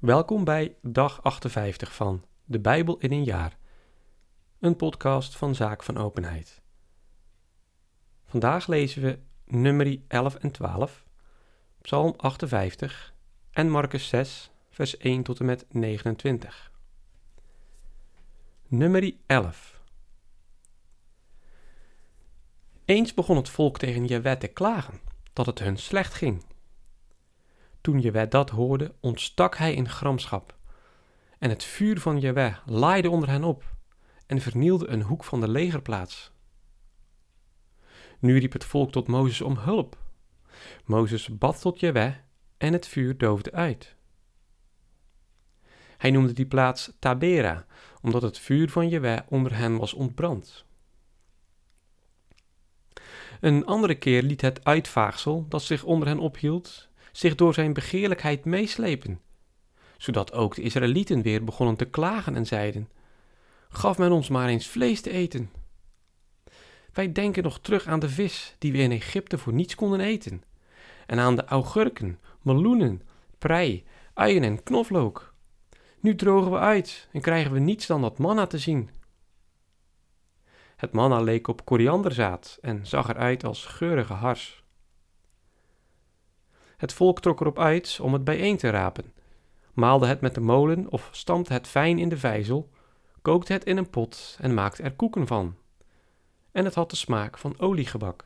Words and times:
Welkom 0.00 0.44
bij 0.44 0.76
dag 0.82 1.22
58 1.22 1.94
van 1.94 2.24
De 2.44 2.60
Bijbel 2.60 2.98
in 2.98 3.12
een 3.12 3.24
jaar, 3.24 3.58
een 4.58 4.76
podcast 4.76 5.36
van 5.36 5.54
Zaak 5.54 5.82
van 5.82 5.96
Openheid. 5.96 6.62
Vandaag 8.24 8.66
lezen 8.66 9.02
we 9.02 9.18
nummerie 9.44 10.04
11 10.08 10.34
en 10.34 10.50
12, 10.50 11.04
Psalm 11.82 12.14
58 12.16 13.14
en 13.50 13.70
Marcus 13.70 14.08
6, 14.08 14.50
vers 14.70 14.96
1 14.96 15.22
tot 15.22 15.40
en 15.40 15.46
met 15.46 15.66
29. 15.68 16.72
Nummerie 18.66 19.20
11 19.26 19.80
Eens 22.84 23.14
begon 23.14 23.36
het 23.36 23.48
volk 23.48 23.78
tegen 23.78 24.04
Jewe 24.04 24.38
te 24.38 24.48
klagen 24.48 25.00
dat 25.32 25.46
het 25.46 25.58
hun 25.58 25.76
slecht 25.76 26.14
ging. 26.14 26.44
Toen 27.80 28.00
Jewe 28.00 28.28
dat 28.28 28.50
hoorde, 28.50 28.94
ontstak 29.00 29.56
hij 29.56 29.74
in 29.74 29.88
gramschap. 29.88 30.58
En 31.38 31.50
het 31.50 31.64
vuur 31.64 32.00
van 32.00 32.18
Jewe 32.18 32.56
laaide 32.66 33.10
onder 33.10 33.28
hen 33.28 33.44
op 33.44 33.64
en 34.26 34.40
vernielde 34.40 34.88
een 34.88 35.02
hoek 35.02 35.24
van 35.24 35.40
de 35.40 35.48
legerplaats. 35.48 36.32
Nu 38.18 38.38
riep 38.38 38.52
het 38.52 38.64
volk 38.64 38.92
tot 38.92 39.08
Mozes 39.08 39.40
om 39.40 39.56
hulp. 39.56 39.98
Mozes 40.84 41.38
bad 41.38 41.60
tot 41.60 41.80
Jewe 41.80 42.16
en 42.58 42.72
het 42.72 42.86
vuur 42.86 43.18
doofde 43.18 43.52
uit. 43.52 43.94
Hij 45.96 46.10
noemde 46.10 46.32
die 46.32 46.46
plaats 46.46 46.92
Tabera, 46.98 47.66
omdat 48.02 48.22
het 48.22 48.38
vuur 48.38 48.70
van 48.70 48.88
Jewe 48.88 49.24
onder 49.28 49.56
hen 49.56 49.76
was 49.76 49.94
ontbrand. 49.94 50.64
Een 53.40 53.66
andere 53.66 53.94
keer 53.94 54.22
liet 54.22 54.40
het 54.40 54.64
uitvaagsel 54.64 55.46
dat 55.48 55.62
zich 55.62 55.84
onder 55.84 56.08
hen 56.08 56.18
ophield 56.18 56.89
zich 57.12 57.34
door 57.34 57.54
zijn 57.54 57.72
begeerlijkheid 57.72 58.44
meeslepen, 58.44 59.20
zodat 59.96 60.32
ook 60.32 60.54
de 60.54 60.62
Israëlieten 60.62 61.22
weer 61.22 61.44
begonnen 61.44 61.76
te 61.76 61.84
klagen 61.84 62.36
en 62.36 62.46
zeiden: 62.46 62.88
Gaf 63.68 63.98
men 63.98 64.12
ons 64.12 64.28
maar 64.28 64.48
eens 64.48 64.66
vlees 64.66 65.00
te 65.00 65.10
eten. 65.10 65.50
Wij 66.92 67.12
denken 67.12 67.42
nog 67.42 67.60
terug 67.60 67.86
aan 67.86 68.00
de 68.00 68.08
vis 68.08 68.54
die 68.58 68.72
we 68.72 68.78
in 68.78 68.90
Egypte 68.92 69.38
voor 69.38 69.52
niets 69.52 69.74
konden 69.74 70.00
eten, 70.00 70.42
en 71.06 71.18
aan 71.18 71.36
de 71.36 71.44
augurken, 71.44 72.18
meloenen, 72.42 73.02
prei, 73.38 73.84
uien 74.14 74.42
en 74.42 74.62
knoflook. 74.62 75.34
Nu 76.00 76.14
drogen 76.14 76.50
we 76.50 76.58
uit 76.58 77.08
en 77.12 77.20
krijgen 77.20 77.52
we 77.52 77.58
niets 77.58 77.86
dan 77.86 78.00
dat 78.00 78.18
manna 78.18 78.46
te 78.46 78.58
zien. 78.58 78.90
Het 80.76 80.92
manna 80.92 81.20
leek 81.20 81.48
op 81.48 81.64
korianderzaad 81.64 82.58
en 82.60 82.86
zag 82.86 83.08
eruit 83.08 83.44
als 83.44 83.64
geurige 83.64 84.12
hars. 84.12 84.59
Het 86.80 86.92
volk 86.92 87.20
trok 87.20 87.40
erop 87.40 87.58
uit 87.58 87.98
om 88.02 88.12
het 88.12 88.24
bijeen 88.24 88.56
te 88.56 88.70
rapen, 88.70 89.12
maalde 89.72 90.06
het 90.06 90.20
met 90.20 90.34
de 90.34 90.40
molen 90.40 90.90
of 90.90 91.08
stampte 91.12 91.52
het 91.52 91.66
fijn 91.66 91.98
in 91.98 92.08
de 92.08 92.16
vijzel, 92.16 92.70
kookte 93.22 93.52
het 93.52 93.64
in 93.64 93.76
een 93.76 93.90
pot 93.90 94.38
en 94.40 94.54
maakte 94.54 94.82
er 94.82 94.92
koeken 94.92 95.26
van. 95.26 95.56
En 96.52 96.64
het 96.64 96.74
had 96.74 96.90
de 96.90 96.96
smaak 96.96 97.38
van 97.38 97.58
oliegebak. 97.58 98.24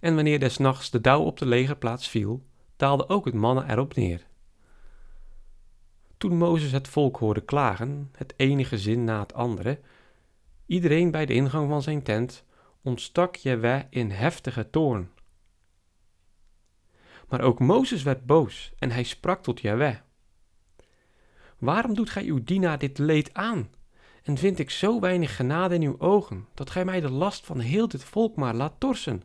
En 0.00 0.14
wanneer 0.14 0.38
des 0.38 0.58
nachts 0.58 0.90
de 0.90 1.00
dauw 1.00 1.22
op 1.22 1.38
de 1.38 1.46
legerplaats 1.46 2.08
viel, 2.08 2.42
daalde 2.76 3.08
ook 3.08 3.24
het 3.24 3.34
mannen 3.34 3.70
erop 3.70 3.94
neer. 3.94 4.26
Toen 6.16 6.36
Mozes 6.36 6.72
het 6.72 6.88
volk 6.88 7.16
hoorde 7.16 7.44
klagen, 7.44 8.10
het 8.16 8.34
ene 8.36 8.64
gezin 8.64 9.04
na 9.04 9.20
het 9.20 9.34
andere, 9.34 9.80
iedereen 10.66 11.10
bij 11.10 11.26
de 11.26 11.34
ingang 11.34 11.68
van 11.68 11.82
zijn 11.82 12.02
tent, 12.02 12.44
ontstak 12.82 13.36
Jewe 13.36 13.86
in 13.90 14.10
heftige 14.10 14.70
toorn. 14.70 15.10
Maar 17.32 17.40
ook 17.40 17.58
Mozes 17.58 18.02
werd 18.02 18.26
boos 18.26 18.72
en 18.78 18.90
hij 18.90 19.02
sprak 19.02 19.42
tot 19.42 19.60
Jahweh. 19.60 19.96
Waarom 21.58 21.94
doet 21.94 22.10
gij 22.10 22.24
uw 22.24 22.44
dienaar 22.44 22.78
dit 22.78 22.98
leed 22.98 23.34
aan? 23.34 23.70
En 24.22 24.36
vind 24.38 24.58
ik 24.58 24.70
zo 24.70 25.00
weinig 25.00 25.36
genade 25.36 25.74
in 25.74 25.82
uw 25.82 25.94
ogen, 25.98 26.48
dat 26.54 26.70
gij 26.70 26.84
mij 26.84 27.00
de 27.00 27.10
last 27.10 27.46
van 27.46 27.58
heel 27.58 27.88
dit 27.88 28.04
volk 28.04 28.36
maar 28.36 28.54
laat 28.54 28.74
torsen? 28.78 29.22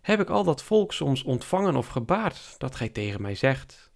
Heb 0.00 0.20
ik 0.20 0.30
al 0.30 0.44
dat 0.44 0.62
volk 0.62 0.92
soms 0.92 1.22
ontvangen 1.22 1.76
of 1.76 1.86
gebaard, 1.86 2.54
dat 2.58 2.76
gij 2.76 2.88
tegen 2.88 3.22
mij 3.22 3.34
zegt? 3.34 3.92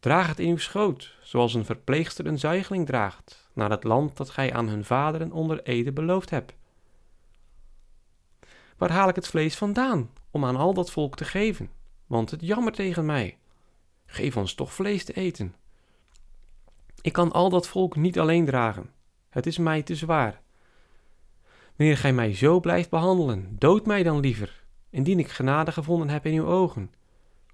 Draag 0.00 0.26
het 0.26 0.38
in 0.38 0.48
uw 0.48 0.56
schoot, 0.56 1.16
zoals 1.22 1.54
een 1.54 1.64
verpleegster 1.64 2.26
een 2.26 2.38
zuigeling 2.38 2.86
draagt, 2.86 3.50
naar 3.54 3.70
het 3.70 3.84
land 3.84 4.16
dat 4.16 4.30
gij 4.30 4.52
aan 4.52 4.68
hun 4.68 4.84
vaderen 4.84 5.32
onder 5.32 5.62
ede 5.62 5.92
beloofd 5.92 6.30
hebt. 6.30 6.54
Waar 8.82 8.90
haal 8.90 9.08
ik 9.08 9.14
het 9.14 9.28
vlees 9.28 9.56
vandaan 9.56 10.10
om 10.30 10.44
aan 10.44 10.56
al 10.56 10.74
dat 10.74 10.90
volk 10.90 11.16
te 11.16 11.24
geven? 11.24 11.70
Want 12.06 12.30
het 12.30 12.40
jammert 12.40 12.76
tegen 12.76 13.06
mij. 13.06 13.38
Geef 14.06 14.36
ons 14.36 14.54
toch 14.54 14.72
vlees 14.72 15.04
te 15.04 15.12
eten. 15.12 15.54
Ik 17.00 17.12
kan 17.12 17.32
al 17.32 17.50
dat 17.50 17.68
volk 17.68 17.96
niet 17.96 18.18
alleen 18.18 18.44
dragen. 18.44 18.90
Het 19.30 19.46
is 19.46 19.58
mij 19.58 19.82
te 19.82 19.94
zwaar. 19.94 20.40
Wanneer 21.76 21.96
gij 21.96 22.12
mij 22.12 22.34
zo 22.34 22.60
blijft 22.60 22.90
behandelen, 22.90 23.56
dood 23.58 23.86
mij 23.86 24.02
dan 24.02 24.20
liever, 24.20 24.64
indien 24.90 25.18
ik 25.18 25.28
genade 25.28 25.72
gevonden 25.72 26.08
heb 26.08 26.26
in 26.26 26.34
uw 26.34 26.46
ogen, 26.46 26.92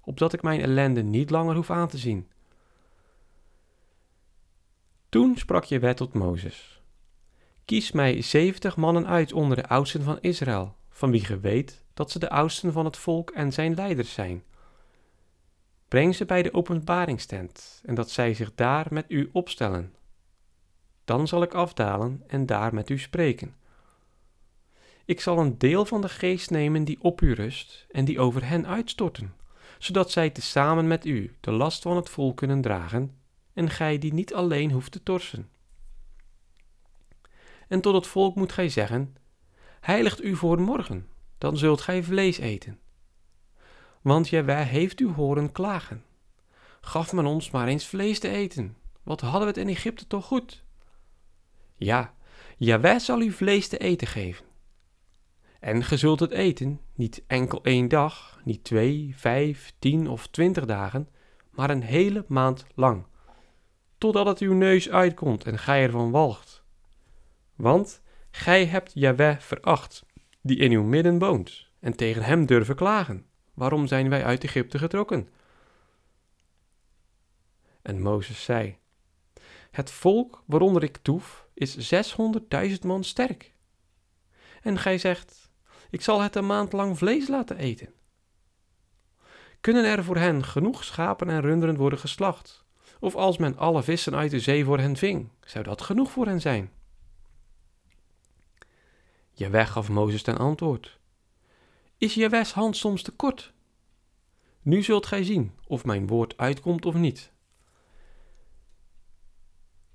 opdat 0.03 0.33
ik 0.33 0.41
mijn 0.41 0.61
ellende 0.61 1.01
niet 1.01 1.29
langer 1.29 1.55
hoef 1.55 1.69
aan 1.69 1.87
te 1.87 1.97
zien. 1.97 2.27
Toen 5.09 5.37
sprak 5.37 5.63
je 5.63 5.79
wet 5.79 5.97
tot 5.97 6.13
Mozes: 6.13 6.81
Kies 7.65 7.91
mij 7.91 8.21
zeventig 8.21 8.77
mannen 8.77 9.07
uit 9.07 9.33
onder 9.33 9.57
de 9.57 9.67
oudsten 9.67 10.03
van 10.03 10.19
Israël, 10.21 10.77
van 10.99 11.11
wie 11.11 11.25
ge 11.25 11.39
weet 11.39 11.83
dat 11.93 12.11
ze 12.11 12.19
de 12.19 12.29
oudsten 12.29 12.71
van 12.71 12.85
het 12.85 12.97
volk 12.97 13.29
en 13.29 13.53
zijn 13.53 13.73
leiders 13.73 14.13
zijn. 14.13 14.43
Breng 15.87 16.15
ze 16.15 16.25
bij 16.25 16.41
de 16.41 16.53
openbaringstent 16.53 17.81
en 17.85 17.95
dat 17.95 18.09
zij 18.09 18.33
zich 18.33 18.55
daar 18.55 18.87
met 18.89 19.05
u 19.07 19.29
opstellen. 19.33 19.95
Dan 21.05 21.27
zal 21.27 21.41
ik 21.41 21.53
afdalen 21.53 22.23
en 22.27 22.45
daar 22.45 22.73
met 22.73 22.89
u 22.89 22.99
spreken. 22.99 23.55
Ik 25.05 25.21
zal 25.21 25.39
een 25.39 25.57
deel 25.57 25.85
van 25.85 26.01
de 26.01 26.09
geest 26.09 26.49
nemen 26.49 26.83
die 26.83 27.01
op 27.01 27.21
u 27.21 27.33
rust 27.33 27.85
en 27.91 28.05
die 28.05 28.19
over 28.19 28.47
hen 28.47 28.67
uitstorten, 28.67 29.35
zodat 29.77 30.11
zij 30.11 30.29
tezamen 30.29 30.87
met 30.87 31.05
u 31.05 31.35
de 31.39 31.51
last 31.51 31.81
van 31.81 31.95
het 31.95 32.09
volk 32.09 32.37
kunnen 32.37 32.61
dragen 32.61 33.15
en 33.53 33.69
gij 33.69 33.97
die 33.97 34.13
niet 34.13 34.33
alleen 34.33 34.71
hoeft 34.71 34.91
te 34.91 35.03
torsen. 35.03 35.49
En 37.67 37.81
tot 37.81 37.93
het 37.93 38.07
volk 38.07 38.35
moet 38.35 38.51
gij 38.51 38.69
zeggen: 38.69 39.15
Heiligt 39.79 40.23
u 40.23 40.35
voor 40.35 40.61
morgen, 40.61 41.07
dan 41.37 41.57
zult 41.57 41.81
gij 41.81 42.03
vlees 42.03 42.37
eten. 42.37 42.79
Want 44.01 44.29
Jawij 44.29 44.63
heeft 44.63 44.99
u 44.99 45.07
horen 45.07 45.51
klagen. 45.51 46.03
Gaf 46.81 47.13
men 47.13 47.25
ons 47.25 47.51
maar 47.51 47.67
eens 47.67 47.87
vlees 47.87 48.19
te 48.19 48.29
eten, 48.29 48.77
wat 49.03 49.21
hadden 49.21 49.41
we 49.41 49.47
het 49.47 49.57
in 49.57 49.67
Egypte 49.67 50.07
toch 50.07 50.25
goed? 50.25 50.63
Ja, 51.75 52.13
Jawij 52.57 52.99
zal 52.99 53.21
u 53.21 53.31
vlees 53.31 53.67
te 53.67 53.77
eten 53.77 54.07
geven. 54.07 54.45
En 55.59 55.83
ge 55.83 55.97
zult 55.97 56.19
het 56.19 56.31
eten, 56.31 56.81
niet 56.95 57.23
enkel 57.27 57.63
één 57.63 57.87
dag, 57.87 58.39
niet 58.43 58.63
twee, 58.63 59.13
vijf, 59.15 59.73
tien 59.79 60.07
of 60.07 60.27
twintig 60.27 60.65
dagen, 60.65 61.09
maar 61.49 61.69
een 61.69 61.83
hele 61.83 62.25
maand 62.27 62.65
lang, 62.75 63.05
totdat 63.97 64.25
het 64.25 64.39
uw 64.39 64.53
neus 64.53 64.89
uitkomt 64.89 65.43
en 65.43 65.59
gij 65.59 65.83
ervan 65.83 66.11
walgt. 66.11 66.63
Want 67.55 68.01
gij 68.39 68.65
hebt 68.65 68.91
Jaweh 68.93 69.39
veracht 69.39 70.05
die 70.41 70.57
in 70.57 70.71
uw 70.71 70.83
midden 70.83 71.19
woont, 71.19 71.67
en 71.79 71.95
tegen 71.95 72.23
hem 72.23 72.45
durven 72.45 72.75
klagen. 72.75 73.25
Waarom 73.53 73.87
zijn 73.87 74.09
wij 74.09 74.23
uit 74.23 74.43
Egypte 74.43 74.77
getrokken? 74.77 75.29
En 77.81 78.01
Mozes 78.01 78.43
zei: 78.43 78.77
Het 79.71 79.91
volk 79.91 80.43
waaronder 80.45 80.83
ik 80.83 80.97
toef 80.97 81.47
is 81.53 81.77
zeshonderdduizend 81.77 82.83
man 82.83 83.03
sterk. 83.03 83.53
En 84.61 84.77
gij 84.77 84.97
zegt: 84.97 85.51
Ik 85.89 86.01
zal 86.01 86.21
het 86.21 86.35
een 86.35 86.45
maand 86.45 86.73
lang 86.73 86.97
vlees 86.97 87.27
laten 87.27 87.57
eten. 87.57 87.93
Kunnen 89.61 89.85
er 89.85 90.03
voor 90.03 90.17
hen 90.17 90.43
genoeg 90.43 90.83
schapen 90.83 91.29
en 91.29 91.41
runderen 91.41 91.77
worden 91.77 91.99
geslacht? 91.99 92.65
Of 92.99 93.15
als 93.15 93.37
men 93.37 93.57
alle 93.57 93.83
vissen 93.83 94.15
uit 94.15 94.31
de 94.31 94.39
zee 94.39 94.65
voor 94.65 94.79
hen 94.79 94.97
ving, 94.97 95.29
zou 95.45 95.63
dat 95.63 95.81
genoeg 95.81 96.11
voor 96.11 96.25
hen 96.25 96.41
zijn? 96.41 96.71
Jaweh 99.39 99.67
gaf 99.67 99.89
Mozes 99.89 100.21
ten 100.21 100.37
antwoord. 100.37 100.99
Is 101.97 102.13
Jawes 102.13 102.51
hand 102.51 102.77
soms 102.77 103.01
te 103.01 103.11
kort? 103.11 103.53
Nu 104.61 104.83
zult 104.83 105.05
gij 105.05 105.23
zien 105.23 105.51
of 105.67 105.85
mijn 105.85 106.07
woord 106.07 106.37
uitkomt 106.37 106.85
of 106.85 106.93
niet. 106.93 107.31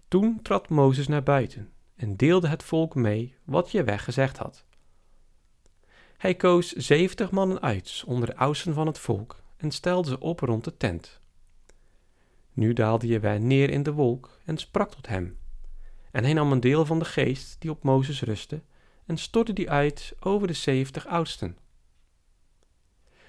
Toen 0.08 0.42
trad 0.42 0.68
Mozes 0.68 1.08
naar 1.08 1.22
buiten 1.22 1.72
en 1.96 2.16
deelde 2.16 2.48
het 2.48 2.62
volk 2.62 2.94
mee 2.94 3.34
wat 3.44 3.70
Jaweh 3.70 3.98
gezegd 3.98 4.36
had. 4.36 4.64
Hij 6.16 6.34
koos 6.34 6.72
zeventig 6.72 7.30
mannen 7.30 7.60
uit 7.60 8.02
onder 8.06 8.28
de 8.28 8.36
oudsten 8.36 8.74
van 8.74 8.86
het 8.86 8.98
volk 8.98 9.42
en 9.56 9.70
stelde 9.70 10.08
ze 10.08 10.20
op 10.20 10.40
rond 10.40 10.64
de 10.64 10.76
tent. 10.76 11.20
Nu 12.52 12.72
daalde 12.72 13.06
Jaweh 13.06 13.40
neer 13.40 13.70
in 13.70 13.82
de 13.82 13.92
wolk 13.92 14.38
en 14.44 14.56
sprak 14.56 14.90
tot 14.90 15.06
hem. 15.06 15.38
En 16.10 16.24
hij 16.24 16.32
nam 16.32 16.52
een 16.52 16.60
deel 16.60 16.86
van 16.86 16.98
de 16.98 17.04
geest 17.04 17.60
die 17.60 17.70
op 17.70 17.82
Mozes 17.82 18.22
rustte 18.22 18.62
en 19.06 19.16
stortte 19.16 19.52
die 19.52 19.70
uit 19.70 20.14
over 20.20 20.46
de 20.46 20.52
zeventig 20.52 21.06
oudsten. 21.06 21.58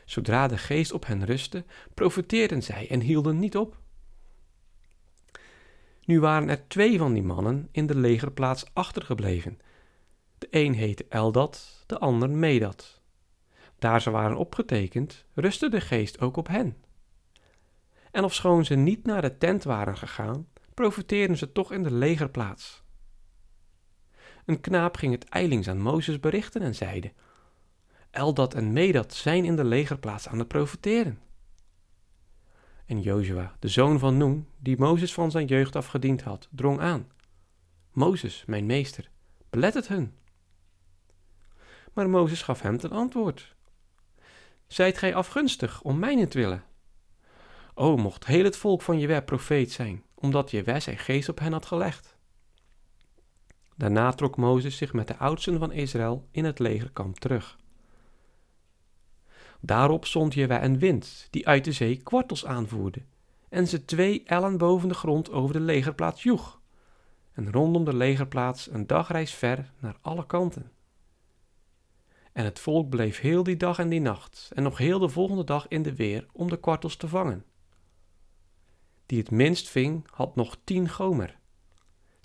Zodra 0.05 0.47
de 0.47 0.57
geest 0.57 0.91
op 0.91 1.05
hen 1.05 1.25
rustte, 1.25 1.65
profeteerden 1.93 2.63
zij 2.63 2.89
en 2.89 3.01
hielden 3.01 3.39
niet 3.39 3.57
op. 3.57 3.77
Nu 6.05 6.19
waren 6.19 6.49
er 6.49 6.67
twee 6.67 6.97
van 6.97 7.13
die 7.13 7.23
mannen 7.23 7.69
in 7.71 7.87
de 7.87 7.95
legerplaats 7.95 8.65
achtergebleven. 8.73 9.59
De 10.37 10.47
een 10.49 10.73
heette 10.73 11.05
Eldad, 11.09 11.83
de 11.85 11.99
ander 11.99 12.29
Medad. 12.29 13.01
Daar 13.79 14.01
ze 14.01 14.11
waren 14.11 14.37
opgetekend, 14.37 15.25
rustte 15.33 15.69
de 15.69 15.81
geest 15.81 16.19
ook 16.19 16.37
op 16.37 16.47
hen. 16.47 16.77
En 18.11 18.23
ofschoon 18.23 18.65
ze 18.65 18.75
niet 18.75 19.05
naar 19.05 19.21
de 19.21 19.37
tent 19.37 19.63
waren 19.63 19.97
gegaan, 19.97 20.47
profeteerden 20.73 21.37
ze 21.37 21.51
toch 21.51 21.71
in 21.71 21.83
de 21.83 21.91
legerplaats. 21.91 22.83
Een 24.45 24.61
knaap 24.61 24.97
ging 24.97 25.11
het 25.11 25.29
eilings 25.29 25.67
aan 25.67 25.81
Mozes 25.81 26.19
berichten 26.19 26.61
en 26.61 26.75
zeide: 26.75 27.11
Eldad 28.11 28.53
en 28.53 28.73
Medad 28.73 29.13
zijn 29.13 29.45
in 29.45 29.55
de 29.55 29.63
legerplaats 29.63 30.27
aan 30.27 30.39
het 30.39 30.47
profeteren. 30.47 31.19
En 32.85 33.01
Jozua, 33.01 33.55
de 33.59 33.67
zoon 33.67 33.99
van 33.99 34.17
Noen, 34.17 34.47
die 34.57 34.77
Mozes 34.77 35.13
van 35.13 35.31
zijn 35.31 35.45
jeugd 35.45 35.75
af 35.75 35.87
gediend 35.87 36.21
had, 36.21 36.47
drong 36.51 36.79
aan. 36.79 37.11
Mozes, 37.91 38.43
mijn 38.45 38.65
meester, 38.65 39.09
belet 39.49 39.73
het 39.73 39.87
hun. 39.87 40.13
Maar 41.93 42.09
Mozes 42.09 42.41
gaf 42.41 42.61
hem 42.61 42.77
ten 42.77 42.91
antwoord. 42.91 43.55
Zijt 44.67 44.97
gij 44.97 45.15
afgunstig 45.15 45.81
om 45.81 45.99
mijnentwille? 45.99 46.61
O, 47.73 47.97
mocht 47.97 48.25
heel 48.25 48.43
het 48.43 48.57
volk 48.57 48.81
van 48.81 48.99
Jewe 48.99 49.23
profeet 49.23 49.71
zijn, 49.71 50.03
omdat 50.13 50.51
Jewe 50.51 50.79
zijn 50.79 50.97
geest 50.97 51.29
op 51.29 51.39
hen 51.39 51.51
had 51.51 51.65
gelegd. 51.65 52.14
Daarna 53.75 54.11
trok 54.11 54.37
Mozes 54.37 54.77
zich 54.77 54.93
met 54.93 55.07
de 55.07 55.17
oudsten 55.17 55.59
van 55.59 55.71
Israël 55.71 56.27
in 56.31 56.45
het 56.45 56.59
legerkamp 56.59 57.19
terug. 57.19 57.57
Daarop 59.59 60.05
zond 60.05 60.33
Jewe 60.33 60.59
een 60.59 60.79
wind 60.79 61.27
die 61.29 61.47
uit 61.47 61.63
de 61.63 61.71
zee 61.71 61.97
kwartels 61.97 62.45
aanvoerde 62.45 63.01
en 63.49 63.67
ze 63.67 63.85
twee 63.85 64.23
ellen 64.25 64.57
boven 64.57 64.87
de 64.87 64.93
grond 64.93 65.31
over 65.31 65.53
de 65.53 65.59
legerplaats 65.59 66.23
joeg 66.23 66.61
en 67.33 67.51
rondom 67.51 67.85
de 67.85 67.95
legerplaats 67.95 68.71
een 68.71 68.87
dagreis 68.87 69.33
ver 69.33 69.71
naar 69.79 69.97
alle 70.01 70.25
kanten. 70.25 70.71
En 72.33 72.45
het 72.45 72.59
volk 72.59 72.89
bleef 72.89 73.19
heel 73.19 73.43
die 73.43 73.57
dag 73.57 73.79
en 73.79 73.89
die 73.89 74.01
nacht 74.01 74.51
en 74.53 74.63
nog 74.63 74.77
heel 74.77 74.99
de 74.99 75.09
volgende 75.09 75.43
dag 75.43 75.67
in 75.67 75.83
de 75.83 75.95
weer 75.95 76.25
om 76.33 76.49
de 76.49 76.59
kwartels 76.59 76.95
te 76.95 77.07
vangen. 77.07 77.45
Die 79.05 79.19
het 79.19 79.31
minst 79.31 79.69
ving, 79.69 80.07
had 80.11 80.35
nog 80.35 80.57
tien 80.63 80.89
gomer. 80.89 81.39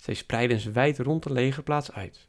Zij 0.01 0.13
spreidden 0.13 0.59
ze 0.59 0.71
wijd 0.71 0.99
rond 0.99 1.23
de 1.23 1.31
legerplaats 1.31 1.91
uit. 1.91 2.27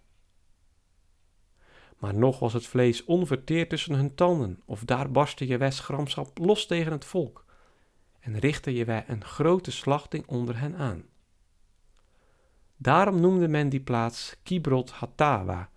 Maar 1.98 2.14
nog 2.14 2.38
was 2.38 2.52
het 2.52 2.66
vlees 2.66 3.04
onverteerd 3.04 3.70
tussen 3.70 3.94
hun 3.94 4.14
tanden, 4.14 4.62
of 4.64 4.84
daar 4.84 5.10
barstte 5.10 5.46
Jewes 5.46 5.80
gramschap 5.80 6.38
los 6.38 6.66
tegen 6.66 6.92
het 6.92 7.04
volk, 7.04 7.44
en 8.20 8.38
richtte 8.38 8.74
Jewe 8.74 9.04
een 9.06 9.24
grote 9.24 9.70
slachting 9.70 10.26
onder 10.26 10.58
hen 10.58 10.76
aan. 10.76 11.04
Daarom 12.76 13.20
noemde 13.20 13.48
men 13.48 13.68
die 13.68 13.80
plaats 13.80 14.36
Kibrot 14.42 14.90
Hatawa, 14.90 15.70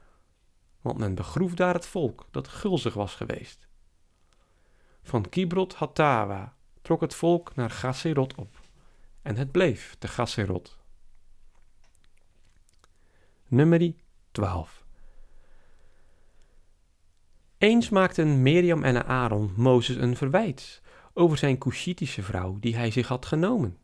want 0.82 0.98
men 0.98 1.16
begroef 1.16 1.54
daar 1.54 1.74
het 1.74 1.86
volk 1.86 2.28
dat 2.32 2.48
gulzig 2.48 2.94
was 2.94 3.16
geweest. 3.16 3.68
Van 5.04 5.30
Kibrot 5.30 5.76
Hatawa 5.76 6.56
trok 6.82 7.02
het 7.02 7.16
volk 7.16 7.56
naar 7.56 7.70
Gasserot 7.70 8.36
op, 8.36 8.60
en 9.22 9.36
het 9.36 9.52
bleef 9.52 9.96
te 10.00 10.08
Gasserot. 10.08 10.84
Nummerie 13.48 13.96
12 14.32 14.86
eens 17.58 17.90
maakten 17.90 18.42
Mirjam 18.42 18.84
en 18.84 19.06
Aaron 19.06 19.54
Mozes 19.56 19.96
een 19.96 20.16
verwijt 20.16 20.82
over 21.14 21.38
zijn 21.38 21.58
Cushitische 21.58 22.24
vrouw 22.24 22.58
die 22.60 22.76
hij 22.76 22.92
zich 22.92 23.08
had 23.08 23.26
genomen, 23.26 23.78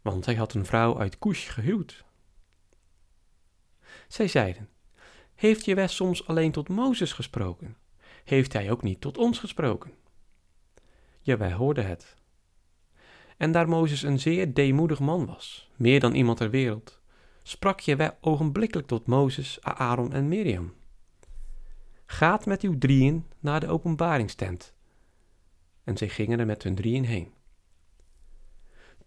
want 0.00 0.26
hij 0.26 0.34
had 0.34 0.54
een 0.54 0.66
vrouw 0.66 0.98
uit 0.98 1.18
Cush 1.18 1.50
gehuwd. 1.50 2.04
Zij 4.08 4.28
zeiden, 4.28 4.68
heeft 5.34 5.64
Jewe 5.64 5.86
soms 5.86 6.26
alleen 6.26 6.52
tot 6.52 6.68
Mozes 6.68 7.12
gesproken? 7.12 7.76
Heeft 8.24 8.52
hij 8.52 8.70
ook 8.70 8.82
niet 8.82 9.00
tot 9.00 9.18
ons 9.18 9.38
gesproken? 9.38 9.92
Ja, 11.20 11.36
wij 11.36 11.52
hoorden 11.52 11.86
het. 11.86 12.16
En 13.36 13.52
daar 13.52 13.68
Mozes 13.68 14.02
een 14.02 14.18
zeer 14.18 14.54
deemoedig 14.54 14.98
man 14.98 15.26
was, 15.26 15.70
meer 15.76 16.00
dan 16.00 16.14
iemand 16.14 16.38
ter 16.38 16.50
wereld, 16.50 17.01
sprak 17.42 17.80
Jewe 17.80 18.16
ogenblikkelijk 18.20 18.88
tot 18.88 19.06
Mozes, 19.06 19.58
Aaron 19.62 20.12
en 20.12 20.28
Mirjam. 20.28 20.74
Gaat 22.06 22.46
met 22.46 22.62
uw 22.62 22.78
drieën 22.78 23.26
naar 23.40 23.60
de 23.60 23.68
openbaringstent. 23.68 24.74
En 25.84 25.96
zij 25.96 26.08
gingen 26.08 26.38
er 26.38 26.46
met 26.46 26.62
hun 26.62 26.74
drieën 26.74 27.04
heen. 27.04 27.32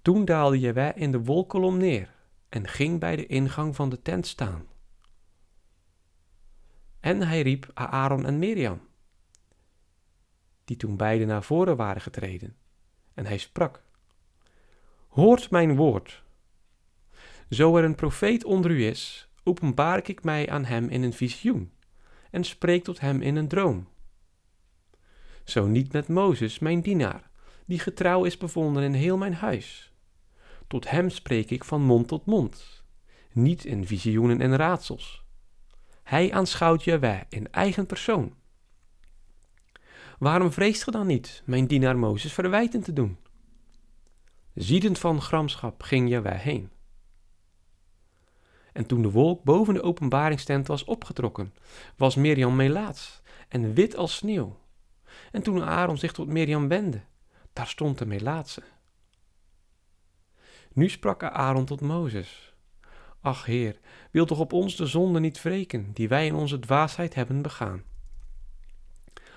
Toen 0.01 0.25
daalde 0.25 0.59
Jewe 0.59 0.91
in 0.95 1.11
de 1.11 1.23
wolkolom 1.23 1.77
neer 1.77 2.13
en 2.49 2.67
ging 2.67 2.99
bij 2.99 3.15
de 3.15 3.25
ingang 3.25 3.75
van 3.75 3.89
de 3.89 4.01
tent 4.01 4.27
staan. 4.27 4.67
En 6.99 7.21
hij 7.21 7.41
riep 7.41 7.71
Aaron 7.73 8.25
en 8.25 8.39
Mirjam, 8.39 8.81
die 10.63 10.77
toen 10.77 10.97
beiden 10.97 11.27
naar 11.27 11.43
voren 11.43 11.75
waren 11.75 12.01
getreden. 12.01 12.55
En 13.13 13.25
hij 13.25 13.37
sprak: 13.37 13.83
Hoort 15.07 15.51
mijn 15.51 15.75
woord. 15.75 16.23
Zo 17.49 17.77
er 17.77 17.83
een 17.83 17.95
profeet 17.95 18.43
onder 18.43 18.71
u 18.71 18.85
is, 18.85 19.29
openbaar 19.43 20.09
ik 20.09 20.23
mij 20.23 20.49
aan 20.49 20.65
hem 20.65 20.89
in 20.89 21.03
een 21.03 21.13
visioen 21.13 21.71
en 22.31 22.43
spreek 22.43 22.83
tot 22.83 22.99
hem 22.99 23.21
in 23.21 23.35
een 23.35 23.47
droom. 23.47 23.87
Zo 25.43 25.67
niet 25.67 25.91
met 25.91 26.07
Mozes, 26.07 26.59
mijn 26.59 26.81
dienaar, 26.81 27.29
die 27.65 27.79
getrouw 27.79 28.23
is 28.23 28.37
bevonden 28.37 28.83
in 28.83 28.93
heel 28.93 29.17
mijn 29.17 29.33
huis. 29.33 29.93
Tot 30.67 30.89
hem 30.89 31.09
spreek 31.09 31.51
ik 31.51 31.63
van 31.63 31.81
mond 31.81 32.07
tot 32.07 32.25
mond, 32.25 32.83
niet 33.31 33.65
in 33.65 33.87
visioenen 33.87 34.41
en 34.41 34.55
raadsels. 34.55 35.23
Hij 36.03 36.33
aanschouwt 36.33 36.83
Jaweh 36.83 37.21
in 37.29 37.51
eigen 37.51 37.85
persoon. 37.85 38.33
Waarom 40.19 40.51
vreest 40.51 40.83
ge 40.83 40.91
dan 40.91 41.07
niet, 41.07 41.43
mijn 41.45 41.67
dienaar 41.67 41.97
Mozes 41.97 42.33
verwijten 42.33 42.81
te 42.81 42.93
doen? 42.93 43.17
Ziedend 44.53 44.99
van 44.99 45.21
gramschap 45.21 45.81
ging 45.81 46.09
Jaweh 46.09 46.39
heen. 46.39 46.69
En 48.75 48.85
toen 48.85 49.01
de 49.01 49.11
wolk 49.11 49.43
boven 49.43 49.73
de 49.73 49.81
openbaringstent 49.81 50.67
was 50.67 50.83
opgetrokken, 50.83 51.53
was 51.97 52.15
Mirjam 52.15 52.55
melaats 52.55 53.21
en 53.47 53.73
wit 53.73 53.95
als 53.95 54.15
sneeuw. 54.15 54.57
En 55.31 55.41
toen 55.41 55.63
Aaron 55.63 55.97
zich 55.97 56.11
tot 56.11 56.27
Mirjam 56.27 56.67
wendde, 56.67 57.01
daar 57.53 57.67
stond 57.67 57.97
de 57.97 58.05
melaatse. 58.05 58.63
Nu 60.73 60.89
sprak 60.89 61.23
Aaron 61.23 61.65
tot 61.65 61.81
Mozes. 61.81 62.53
Ach 63.21 63.45
Heer, 63.45 63.79
wil 64.11 64.25
toch 64.25 64.39
op 64.39 64.53
ons 64.53 64.75
de 64.75 64.85
zonde 64.85 65.19
niet 65.19 65.41
wreken, 65.41 65.91
die 65.93 66.07
wij 66.07 66.25
in 66.25 66.35
onze 66.35 66.59
dwaasheid 66.59 67.13
hebben 67.13 67.41
begaan. 67.41 67.83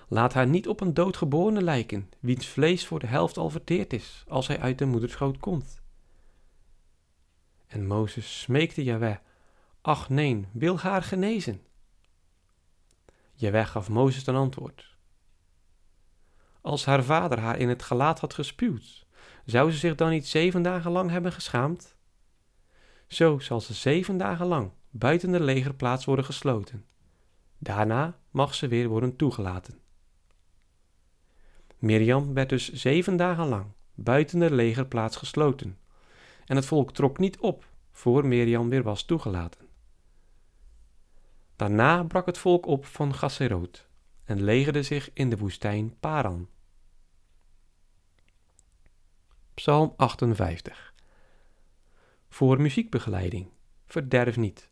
Laat 0.09 0.33
haar 0.33 0.47
niet 0.47 0.69
op 0.69 0.81
een 0.81 0.95
doodgeborene 0.95 1.63
lijken, 1.63 2.11
wiens 2.21 2.47
vlees 2.47 2.87
voor 2.87 2.99
de 2.99 3.07
helft 3.07 3.37
al 3.37 3.51
verteerd 3.51 3.93
is, 3.93 4.25
als 4.29 4.47
hij 4.47 4.61
uit 4.61 4.79
de 4.79 4.87
moederschoot 4.87 5.39
komt. 5.39 5.83
En 7.67 7.87
Mozes 7.87 8.41
smeekte 8.41 8.85
Jahweh 8.85 9.17
Ach 9.89 10.09
nee, 10.09 10.47
wil 10.53 10.79
haar 10.79 11.03
genezen? 11.03 11.67
Jaweh 13.35 13.67
gaf 13.67 13.89
Mozes 13.89 14.27
een 14.27 14.35
antwoord. 14.35 14.97
Als 16.61 16.85
haar 16.85 17.05
vader 17.05 17.41
haar 17.41 17.59
in 17.59 17.69
het 17.69 17.83
gelaat 17.83 18.21
had 18.21 18.35
gespuwd, 18.35 19.07
zou 19.45 19.71
ze 19.71 19.79
zich 19.79 19.95
dan 19.95 20.11
niet 20.11 20.27
zeven 20.27 20.63
dagen 20.63 20.91
lang 20.91 21.11
hebben 21.11 21.33
geschaamd? 21.33 21.97
Zo 23.07 23.39
zal 23.39 23.61
ze 23.61 23.75
zeven 23.75 24.17
dagen 24.17 24.47
lang 24.47 24.71
buiten 24.91 25.33
de 25.33 25.41
legerplaats 25.41 26.05
worden 26.05 26.25
gesloten. 26.25 26.87
Daarna 27.59 28.19
mag 28.31 28.55
ze 28.55 28.69
weer 28.69 28.89
worden 28.89 29.17
toegelaten. 29.17 29.81
Mirjam 31.79 32.35
werd 32.35 32.49
dus 32.49 32.73
zeven 32.73 33.17
dagen 33.17 33.47
lang 33.47 33.67
buiten 33.95 34.39
de 34.39 34.55
legerplaats 34.55 35.17
gesloten, 35.17 35.79
en 36.47 36.57
het 36.57 36.67
volk 36.67 36.93
trok 36.93 37.19
niet 37.19 37.39
op 37.39 37.65
voor 37.93 38.27
Mirjam 38.27 38.69
weer 38.69 38.83
was 38.83 39.03
toegelaten. 39.03 39.68
Daarna 41.59 42.03
brak 42.03 42.27
het 42.27 42.39
volk 42.39 42.67
op 42.67 42.87
van 42.87 43.15
Gasseroot 43.15 43.89
en 44.25 44.43
legerde 44.43 44.83
zich 44.83 45.11
in 45.13 45.31
de 45.31 45.37
woestijn 45.37 45.99
Paran. 46.01 46.49
Psalm 49.55 49.95
58 49.97 50.95
Voor 52.29 52.61
muziekbegeleiding, 52.61 53.51
verderf 53.87 54.37
niet. 54.37 54.71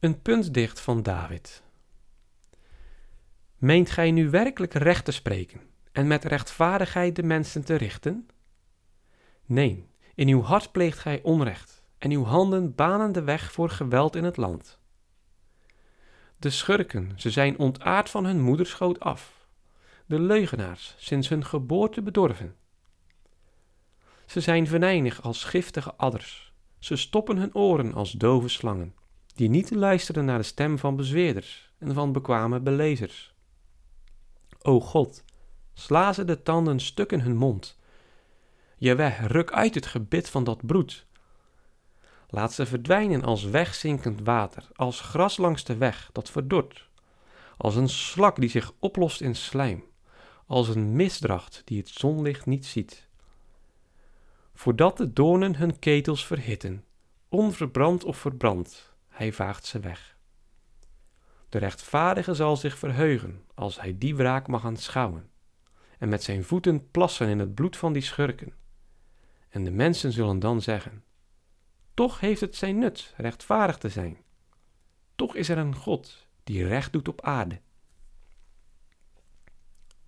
Een 0.00 0.22
puntdicht 0.22 0.80
van 0.80 1.02
David. 1.02 1.62
Meent 3.56 3.90
gij 3.90 4.10
nu 4.10 4.30
werkelijk 4.30 4.74
recht 4.74 5.04
te 5.04 5.12
spreken 5.12 5.60
en 5.92 6.06
met 6.06 6.24
rechtvaardigheid 6.24 7.16
de 7.16 7.22
mensen 7.22 7.64
te 7.64 7.74
richten? 7.74 8.28
Nee, 9.44 9.88
in 10.14 10.28
uw 10.28 10.42
hart 10.42 10.72
pleegt 10.72 10.98
gij 10.98 11.22
onrecht 11.22 11.82
en 11.98 12.10
uw 12.10 12.24
handen 12.24 12.74
banen 12.74 13.12
de 13.12 13.22
weg 13.22 13.52
voor 13.52 13.70
geweld 13.70 14.16
in 14.16 14.24
het 14.24 14.36
land. 14.36 14.82
De 16.44 16.50
schurken, 16.50 17.12
ze 17.16 17.30
zijn 17.30 17.58
ontaard 17.58 18.10
van 18.10 18.24
hun 18.24 18.40
moederschoot 18.40 19.00
af. 19.00 19.46
de 20.06 20.20
leugenaars 20.20 20.94
sinds 20.98 21.28
hun 21.28 21.44
geboorte 21.44 22.02
bedorven. 22.02 22.56
Ze 24.26 24.40
zijn 24.40 24.66
venijnig 24.66 25.22
als 25.22 25.44
giftige 25.44 25.94
adders, 25.94 26.52
ze 26.78 26.96
stoppen 26.96 27.36
hun 27.36 27.54
oren 27.54 27.94
als 27.94 28.12
dove 28.12 28.48
slangen, 28.48 28.94
die 29.34 29.48
niet 29.48 29.70
luisteren 29.70 30.24
naar 30.24 30.38
de 30.38 30.44
stem 30.44 30.78
van 30.78 30.96
bezweerders 30.96 31.70
en 31.78 31.94
van 31.94 32.12
bekwame 32.12 32.60
belezers. 32.60 33.34
O 34.62 34.80
God, 34.80 35.24
sla 35.74 36.12
ze 36.12 36.24
de 36.24 36.42
tanden 36.42 36.80
stuk 36.80 37.12
in 37.12 37.20
hun 37.20 37.36
mond. 37.36 37.78
Jaweh, 38.76 39.24
ruk 39.24 39.52
uit 39.52 39.74
het 39.74 39.86
gebit 39.86 40.28
van 40.28 40.44
dat 40.44 40.66
broed. 40.66 41.06
Laat 42.34 42.52
ze 42.52 42.66
verdwijnen 42.66 43.22
als 43.22 43.44
wegzinkend 43.44 44.20
water, 44.20 44.68
als 44.72 45.00
gras 45.00 45.36
langs 45.36 45.64
de 45.64 45.76
weg 45.76 46.10
dat 46.12 46.30
verdort, 46.30 46.88
als 47.56 47.76
een 47.76 47.88
slak 47.88 48.36
die 48.36 48.48
zich 48.48 48.72
oplost 48.78 49.20
in 49.20 49.34
slijm, 49.34 49.84
als 50.46 50.68
een 50.68 50.96
misdracht 50.96 51.62
die 51.64 51.78
het 51.78 51.88
zonlicht 51.88 52.46
niet 52.46 52.66
ziet. 52.66 53.08
Voordat 54.54 54.96
de 54.96 55.12
doornen 55.12 55.56
hun 55.56 55.78
ketels 55.78 56.26
verhitten, 56.26 56.84
onverbrand 57.28 58.04
of 58.04 58.16
verbrand, 58.16 58.92
hij 59.08 59.32
vaagt 59.32 59.66
ze 59.66 59.80
weg. 59.80 60.16
De 61.48 61.58
rechtvaardige 61.58 62.34
zal 62.34 62.56
zich 62.56 62.78
verheugen 62.78 63.42
als 63.54 63.80
hij 63.80 63.98
die 63.98 64.16
wraak 64.16 64.46
mag 64.46 64.64
aanschouwen, 64.64 65.30
en 65.98 66.08
met 66.08 66.22
zijn 66.22 66.44
voeten 66.44 66.90
plassen 66.90 67.28
in 67.28 67.38
het 67.38 67.54
bloed 67.54 67.76
van 67.76 67.92
die 67.92 68.02
schurken. 68.02 68.52
En 69.48 69.64
de 69.64 69.70
mensen 69.70 70.12
zullen 70.12 70.38
dan 70.38 70.62
zeggen: 70.62 71.04
Toch 71.94 72.20
heeft 72.20 72.40
het 72.40 72.56
zijn 72.56 72.78
nut 72.78 73.14
rechtvaardig 73.16 73.78
te 73.78 73.88
zijn. 73.88 74.16
Toch 75.14 75.34
is 75.34 75.48
er 75.48 75.58
een 75.58 75.74
God 75.74 76.26
die 76.44 76.66
recht 76.66 76.92
doet 76.92 77.08
op 77.08 77.20
aarde. 77.20 77.60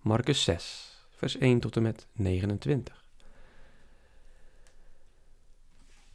Marcus 0.01 0.43
6, 0.43 0.97
vers 1.09 1.37
1 1.37 1.59
tot 1.59 1.75
en 1.75 1.81
met 1.81 2.07
29. 2.11 3.05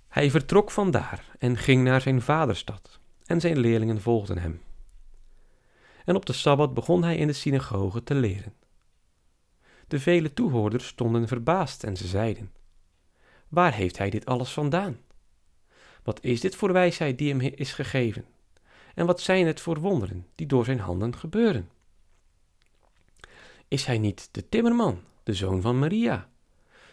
Hij 0.09 0.31
vertrok 0.31 0.71
vandaar 0.71 1.37
en 1.39 1.57
ging 1.57 1.85
naar 1.85 2.01
zijn 2.01 2.23
vaderstad, 2.23 3.01
en 3.25 3.41
zijn 3.41 3.59
leerlingen 3.59 4.01
volgden 4.01 4.39
hem. 4.39 4.63
En 6.05 6.17
op 6.17 6.27
de 6.27 6.33
sabbat 6.33 6.75
begon 6.75 7.03
hij 7.03 7.17
in 7.17 7.27
de 7.27 7.33
synagoge 7.33 8.03
te 8.03 8.15
leren. 8.15 8.55
De 9.89 10.01
vele 10.01 10.33
toehoorders 10.33 10.87
stonden 10.87 11.29
verbaasd 11.29 11.85
en 11.85 11.97
ze 11.97 12.07
zeiden: 12.07 12.53
Waar 13.49 13.75
heeft 13.75 13.99
hij 13.99 14.11
dit 14.11 14.27
alles 14.27 14.53
vandaan? 14.53 14.99
Wat 16.03 16.25
is 16.25 16.41
dit 16.41 16.57
voor 16.57 16.73
wijsheid 16.73 17.19
die 17.19 17.35
hem 17.35 17.41
is 17.41 17.73
gegeven? 17.73 18.25
En 18.95 19.07
wat 19.07 19.21
zijn 19.21 19.47
het 19.47 19.61
voor 19.61 19.79
wonderen 19.81 20.27
die 20.35 20.47
door 20.47 20.65
zijn 20.65 20.81
handen 20.81 21.17
gebeuren? 21.17 21.71
Is 23.69 23.85
hij 23.85 23.99
niet 23.99 24.29
de 24.31 24.49
timmerman, 24.49 25.01
de 25.23 25.35
zoon 25.35 25.61
van 25.61 25.79
Maria, 25.79 26.29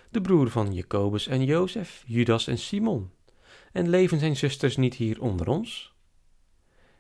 de 0.10 0.22
broer 0.22 0.50
van 0.50 0.74
Jacobus 0.74 1.28
en 1.28 1.44
Jozef, 1.44 2.04
Judas 2.08 2.48
en 2.48 2.58
Simon? 2.58 3.12
En 3.72 3.90
leven 3.90 4.20
zijn 4.20 4.36
zusters 4.36 4.78
niet 4.78 4.96
hier 4.96 5.22
onder 5.22 5.48
ons? 5.48 5.94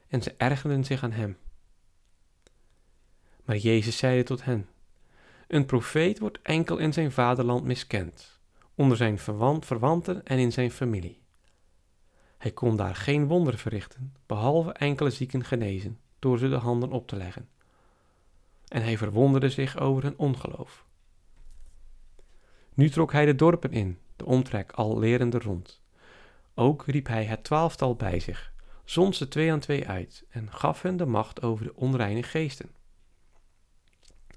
En 0.07 0.21
ze 0.21 0.33
ergerden 0.37 0.83
zich 0.83 1.03
aan 1.03 1.11
hem. 1.11 1.37
Maar 3.45 3.57
Jezus 3.57 3.97
zeide 3.97 4.23
tot 4.23 4.43
hen: 4.43 4.67
Een 5.47 5.65
profeet 5.65 6.19
wordt 6.19 6.39
enkel 6.41 6.77
in 6.77 6.93
zijn 6.93 7.11
vaderland 7.11 7.63
miskend, 7.63 8.39
onder 8.75 8.97
zijn 8.97 9.19
verwant, 9.19 9.65
verwanten 9.65 10.25
en 10.25 10.37
in 10.37 10.51
zijn 10.51 10.71
familie. 10.71 11.19
Hij 12.39 12.51
kon 12.51 12.75
daar 12.75 12.95
geen 12.95 13.27
wonder 13.27 13.57
verrichten, 13.57 14.13
behalve 14.25 14.71
enkele 14.71 15.09
zieken 15.09 15.43
genezen, 15.43 15.99
door 16.19 16.37
ze 16.37 16.49
de 16.49 16.55
handen 16.55 16.91
op 16.91 17.07
te 17.07 17.15
leggen. 17.15 17.49
En 18.67 18.81
hij 18.81 18.97
verwonderde 18.97 19.49
zich 19.49 19.79
over 19.79 20.03
hun 20.03 20.17
ongeloof. 20.17 20.85
Nu 22.73 22.89
trok 22.89 23.11
hij 23.11 23.25
de 23.25 23.35
dorpen 23.35 23.71
in, 23.71 23.99
de 24.15 24.25
omtrek 24.25 24.71
al 24.71 24.99
lerende 24.99 25.39
rond. 25.39 25.81
Ook 26.55 26.85
riep 26.85 27.07
hij 27.07 27.25
het 27.25 27.43
twaalftal 27.43 27.95
bij 27.95 28.19
zich, 28.19 28.53
zond 28.83 29.15
ze 29.15 29.27
twee 29.27 29.51
aan 29.51 29.59
twee 29.59 29.87
uit 29.87 30.25
en 30.29 30.51
gaf 30.51 30.81
hen 30.81 30.97
de 30.97 31.05
macht 31.05 31.41
over 31.41 31.65
de 31.65 31.75
onreine 31.75 32.23
geesten. 32.23 32.69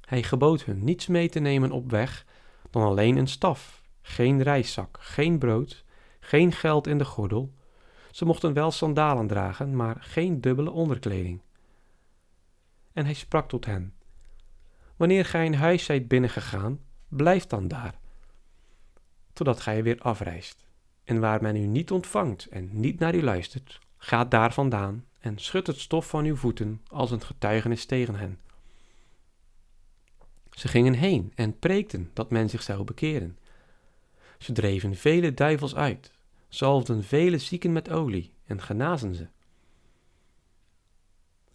Hij 0.00 0.22
gebood 0.22 0.64
hun 0.64 0.84
niets 0.84 1.06
mee 1.06 1.28
te 1.28 1.38
nemen 1.38 1.70
op 1.70 1.90
weg 1.90 2.26
dan 2.70 2.82
alleen 2.82 3.16
een 3.16 3.28
staf, 3.28 3.82
geen 4.02 4.42
reiszak, 4.42 4.98
geen 5.00 5.38
brood, 5.38 5.84
geen 6.20 6.52
geld 6.52 6.86
in 6.86 6.98
de 6.98 7.04
gordel. 7.04 7.52
Ze 8.12 8.24
mochten 8.24 8.52
wel 8.52 8.70
sandalen 8.70 9.26
dragen, 9.26 9.76
maar 9.76 9.96
geen 10.00 10.40
dubbele 10.40 10.70
onderkleding. 10.70 11.40
En 12.92 13.04
hij 13.04 13.14
sprak 13.14 13.48
tot 13.48 13.64
hen: 13.64 13.94
Wanneer 14.96 15.24
gij 15.24 15.46
een 15.46 15.54
huis 15.54 15.84
zijt 15.84 16.08
binnengegaan, 16.08 16.80
blijf 17.08 17.46
dan 17.46 17.68
daar, 17.68 17.98
totdat 19.32 19.60
gij 19.60 19.82
weer 19.82 19.98
afreist. 19.98 20.64
En 21.04 21.20
waar 21.20 21.42
men 21.42 21.56
u 21.56 21.66
niet 21.66 21.90
ontvangt 21.90 22.46
en 22.46 22.80
niet 22.80 22.98
naar 22.98 23.14
u 23.14 23.22
luistert, 23.22 23.78
gaat 23.96 24.30
daar 24.30 24.52
vandaan 24.52 25.04
en 25.18 25.38
schud 25.38 25.66
het 25.66 25.78
stof 25.78 26.08
van 26.08 26.24
uw 26.24 26.36
voeten 26.36 26.82
als 26.86 27.10
een 27.10 27.22
getuigenis 27.22 27.84
tegen 27.84 28.14
hen. 28.14 28.40
Ze 30.50 30.68
gingen 30.68 30.94
heen 30.94 31.32
en 31.34 31.58
preekten 31.58 32.10
dat 32.12 32.30
men 32.30 32.48
zich 32.48 32.62
zou 32.62 32.84
bekeren. 32.84 33.38
Ze 34.38 34.52
dreven 34.52 34.96
vele 34.96 35.34
duivels 35.34 35.74
uit, 35.74 36.12
zalfden 36.54 37.04
vele 37.04 37.38
zieken 37.38 37.72
met 37.72 37.90
olie 37.90 38.32
en 38.44 38.60
genazen 38.60 39.14
ze. 39.14 39.26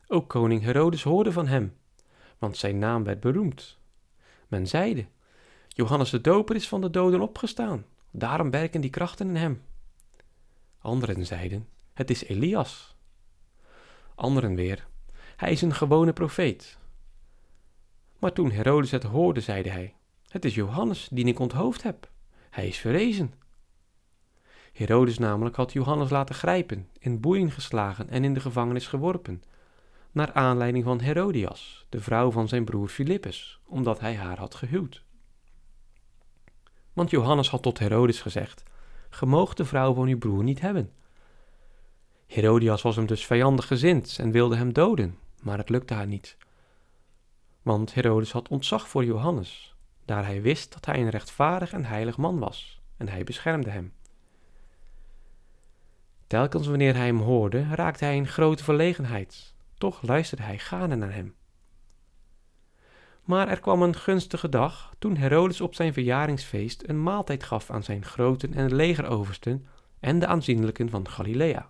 Ook 0.07 0.29
koning 0.29 0.61
Herodes 0.61 1.03
hoorde 1.03 1.31
van 1.31 1.47
hem, 1.47 1.77
want 2.37 2.57
zijn 2.57 2.79
naam 2.79 3.03
werd 3.03 3.19
beroemd. 3.19 3.77
Men 4.47 4.67
zeide: 4.67 5.05
Johannes 5.67 6.09
de 6.09 6.21
Doper 6.21 6.55
is 6.55 6.67
van 6.67 6.81
de 6.81 6.89
doden 6.89 7.21
opgestaan, 7.21 7.85
daarom 8.11 8.49
werken 8.51 8.81
die 8.81 8.89
krachten 8.89 9.27
in 9.27 9.35
hem. 9.35 9.61
Anderen 10.79 11.25
zeiden: 11.25 11.67
Het 11.93 12.09
is 12.09 12.23
Elias. 12.23 12.95
Anderen 14.15 14.55
weer: 14.55 14.87
Hij 15.35 15.51
is 15.51 15.61
een 15.61 15.75
gewone 15.75 16.13
profeet. 16.13 16.77
Maar 18.19 18.33
toen 18.33 18.51
Herodes 18.51 18.91
het 18.91 19.03
hoorde, 19.03 19.41
zeide 19.41 19.69
hij: 19.69 19.95
Het 20.27 20.45
is 20.45 20.55
Johannes, 20.55 21.07
die 21.11 21.25
ik 21.25 21.39
onthoofd 21.39 21.83
heb. 21.83 22.09
Hij 22.49 22.67
is 22.67 22.77
verrezen. 22.77 23.33
Herodes 24.77 25.17
namelijk 25.17 25.55
had 25.55 25.73
Johannes 25.73 26.09
laten 26.09 26.35
grijpen, 26.35 26.87
in 26.99 27.19
boeien 27.19 27.51
geslagen 27.51 28.09
en 28.09 28.23
in 28.23 28.33
de 28.33 28.39
gevangenis 28.39 28.87
geworpen, 28.87 29.43
naar 30.11 30.33
aanleiding 30.33 30.83
van 30.83 30.99
Herodias, 30.99 31.85
de 31.89 32.01
vrouw 32.01 32.31
van 32.31 32.47
zijn 32.47 32.65
broer 32.65 32.87
Filippus, 32.87 33.59
omdat 33.65 33.99
hij 33.99 34.15
haar 34.15 34.37
had 34.37 34.55
gehuwd. 34.55 35.03
Want 36.93 37.09
Johannes 37.09 37.49
had 37.49 37.61
tot 37.61 37.79
Herodes 37.79 38.21
gezegd: 38.21 38.63
Ge 39.09 39.25
moogt 39.25 39.57
de 39.57 39.65
vrouw 39.65 39.93
van 39.93 40.07
uw 40.07 40.17
broer 40.17 40.43
niet 40.43 40.61
hebben. 40.61 40.91
Herodias 42.27 42.81
was 42.81 42.95
hem 42.95 43.05
dus 43.05 43.25
vijandig 43.25 43.67
gezind 43.67 44.17
en 44.19 44.31
wilde 44.31 44.55
hem 44.55 44.73
doden, 44.73 45.17
maar 45.41 45.57
het 45.57 45.69
lukte 45.69 45.93
haar 45.93 46.07
niet. 46.07 46.37
Want 47.61 47.93
Herodes 47.93 48.31
had 48.31 48.47
ontzag 48.47 48.87
voor 48.87 49.05
Johannes, 49.05 49.75
daar 50.05 50.25
hij 50.25 50.41
wist 50.41 50.73
dat 50.73 50.85
hij 50.85 51.01
een 51.01 51.09
rechtvaardig 51.09 51.73
en 51.73 51.85
heilig 51.85 52.17
man 52.17 52.39
was, 52.39 52.81
en 52.97 53.09
hij 53.09 53.23
beschermde 53.23 53.69
hem. 53.69 53.95
Telkens 56.27 56.67
wanneer 56.67 56.95
hij 56.95 57.05
hem 57.05 57.19
hoorde, 57.19 57.67
raakte 57.75 58.05
hij 58.05 58.15
in 58.15 58.27
grote 58.27 58.63
verlegenheid, 58.63 59.53
toch 59.77 60.01
luisterde 60.01 60.43
hij 60.43 60.59
gaarne 60.59 60.95
naar 60.95 61.13
hem. 61.13 61.35
Maar 63.23 63.47
er 63.47 63.59
kwam 63.59 63.81
een 63.81 63.95
gunstige 63.95 64.49
dag 64.49 64.93
toen 64.99 65.17
Herodes 65.17 65.61
op 65.61 65.75
zijn 65.75 65.93
verjaringsfeest 65.93 66.83
een 66.87 67.03
maaltijd 67.03 67.43
gaf 67.43 67.69
aan 67.69 67.83
zijn 67.83 68.05
groten 68.05 68.53
en 68.53 68.75
legeroversten 68.75 69.67
en 69.99 70.19
de 70.19 70.27
aanzienlijken 70.27 70.89
van 70.89 71.09
Galilea. 71.09 71.69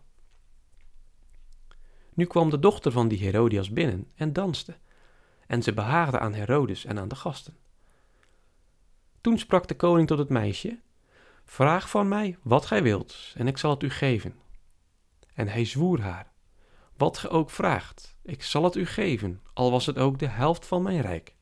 Nu 2.14 2.26
kwam 2.26 2.50
de 2.50 2.60
dochter 2.60 2.92
van 2.92 3.08
die 3.08 3.20
Herodias 3.20 3.72
binnen 3.72 4.08
en 4.16 4.34
danste, 4.34 4.78
en 5.48 5.64
ze 5.64 5.74
behaagde 5.74 6.20
aan 6.20 6.34
Herodes 6.34 6.86
en 6.86 7.00
aan 7.00 7.08
de 7.08 7.16
gasten. 7.16 7.58
Toen 9.22 9.38
sprak 9.38 9.68
de 9.68 9.76
koning 9.76 10.08
tot 10.08 10.18
het 10.18 10.30
meisje: 10.30 10.80
Vraag 11.46 11.90
van 11.90 12.08
mij 12.08 12.38
wat 12.42 12.66
gij 12.66 12.84
wilt, 12.84 13.34
en 13.36 13.48
ik 13.48 13.58
zal 13.58 13.72
het 13.72 13.84
u 13.84 13.90
geven. 13.90 14.47
En 15.38 15.48
hij 15.48 15.66
zwoer 15.66 16.02
haar: 16.02 16.32
Wat 16.96 17.18
ge 17.18 17.30
ook 17.30 17.50
vraagt, 17.50 18.16
ik 18.22 18.44
zal 18.44 18.64
het 18.64 18.76
u 18.76 18.86
geven, 18.86 19.42
al 19.54 19.72
was 19.72 19.86
het 19.86 19.98
ook 19.98 20.20
de 20.20 20.28
helft 20.28 20.66
van 20.66 20.82
mijn 20.82 21.02
rijk. 21.02 21.36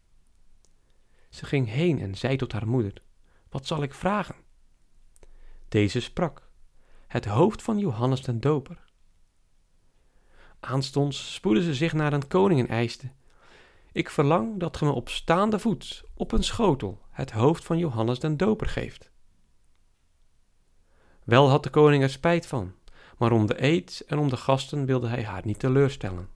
Ze 1.30 1.46
ging 1.46 1.68
heen 1.68 2.00
en 2.00 2.16
zei 2.16 2.36
tot 2.36 2.52
haar 2.52 2.68
moeder: 2.68 3.02
Wat 3.50 3.68
zal 3.68 3.84
ik 3.84 3.94
vragen? 3.94 4.36
Deze 5.68 6.00
sprak: 6.00 6.50
Het 7.08 7.26
hoofd 7.26 7.62
van 7.62 7.80
Johannes 7.80 8.22
den 8.22 8.40
Doper. 8.40 8.84
Aanstonds 10.60 11.34
spoedde 11.34 11.64
ze 11.64 11.74
zich 11.74 11.94
naar 11.94 12.14
een 12.14 12.28
koning 12.28 12.60
en 12.60 12.68
eiste: 12.68 13.12
Ik 13.92 14.10
verlang 14.10 14.60
dat 14.60 14.78
ge 14.78 14.86
me 14.86 14.92
op 14.92 15.10
staande 15.10 15.60
voet, 15.60 16.04
op 16.14 16.32
een 16.32 16.44
schotel, 16.44 17.02
het 17.12 17.32
hoofd 17.32 17.66
van 17.66 17.78
Johannes 17.78 18.20
den 18.20 18.38
Doper 18.38 18.68
geeft. 18.68 19.12
Wel 21.24 21.50
had 21.50 21.64
de 21.64 21.70
koning 21.70 22.04
er 22.04 22.10
spijt 22.10 22.48
van, 22.48 22.74
maar 23.18 23.32
om 23.32 23.46
de 23.46 23.64
eed 23.64 24.04
en 24.08 24.18
om 24.18 24.30
de 24.30 24.38
gasten 24.38 24.86
wilde 24.86 25.08
hij 25.08 25.24
haar 25.24 25.46
niet 25.46 25.60
teleurstellen. 25.60 26.30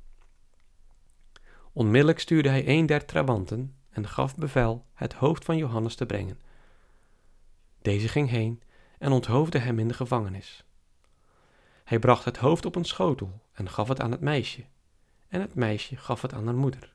Onmiddellijk 1.74 2.20
stuurde 2.20 2.50
hij 2.50 2.68
een 2.68 2.86
der 2.86 3.06
trabanten 3.06 3.76
en 3.90 4.08
gaf 4.08 4.36
bevel 4.36 4.86
het 4.94 5.14
hoofd 5.14 5.46
van 5.46 5.58
Johannes 5.58 5.96
te 5.96 6.06
brengen. 6.06 6.40
Deze 7.82 8.08
ging 8.08 8.30
heen 8.30 8.62
en 8.98 9.12
onthoofde 9.12 9.58
hem 9.58 9.80
in 9.80 9.88
de 9.88 9.94
gevangenis. 9.94 10.64
Hij 11.84 12.00
bracht 12.00 12.26
het 12.26 12.38
hoofd 12.38 12.66
op 12.66 12.76
een 12.76 12.86
schotel 12.86 13.42
en 13.52 13.70
gaf 13.70 13.88
het 13.88 14.02
aan 14.02 14.12
het 14.12 14.22
meisje, 14.22 14.64
en 15.28 15.42
het 15.42 15.56
meisje 15.56 15.96
gaf 15.96 16.22
het 16.22 16.34
aan 16.34 16.46
haar 16.46 16.56
moeder. 16.56 16.94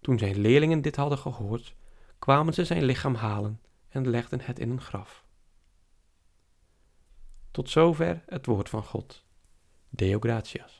Toen 0.00 0.18
zijn 0.18 0.38
leerlingen 0.38 0.82
dit 0.82 0.96
hadden 0.96 1.18
gehoord, 1.18 1.74
kwamen 2.18 2.54
ze 2.54 2.64
zijn 2.64 2.82
lichaam 2.84 3.14
halen 3.14 3.60
en 3.88 4.08
legden 4.08 4.40
het 4.40 4.58
in 4.58 4.70
een 4.70 4.80
graf. 4.80 5.24
Tot 7.50 7.70
zover 7.70 8.22
het 8.26 8.46
woord 8.46 8.68
van 8.68 8.82
God. 8.82 9.24
Deo 9.88 10.18
gratias. 10.18 10.79